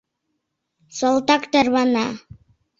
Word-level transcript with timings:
Салтак 0.97 1.43
тарвана. 1.51 2.05